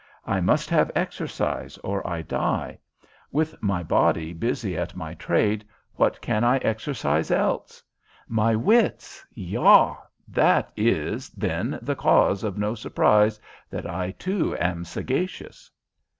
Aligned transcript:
I 0.25 0.41
must 0.41 0.71
have 0.71 0.89
exercise 0.95 1.77
or 1.83 2.01
I 2.09 2.23
die; 2.23 2.79
with 3.31 3.53
my 3.61 3.83
body 3.83 4.33
busy 4.33 4.75
at 4.75 4.95
my 4.95 5.13
trade, 5.13 5.63
what 5.93 6.19
can 6.21 6.43
I 6.43 6.57
exercise 6.57 7.29
else? 7.29 7.83
My 8.27 8.55
wits 8.55 9.23
yah! 9.35 9.97
That 10.27 10.71
is, 10.75 11.29
then, 11.29 11.77
the 11.83 11.95
cause 11.95 12.43
of 12.43 12.57
no 12.57 12.73
surprise 12.73 13.39
that 13.69 13.87
I, 13.87 14.09
too, 14.17 14.57
am 14.57 14.85
sagacious." 14.85 15.69